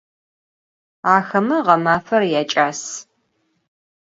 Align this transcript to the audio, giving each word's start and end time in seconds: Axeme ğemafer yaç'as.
Axeme 1.13 1.57
ğemafer 1.67 2.21
yaç'as. 2.33 2.81